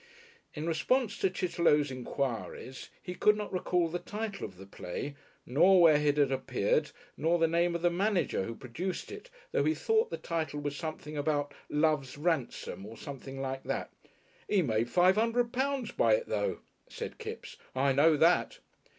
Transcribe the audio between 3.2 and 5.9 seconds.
not recall the title of the play, nor